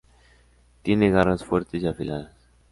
[0.81, 2.31] Tiene garras fuertes y afiladas.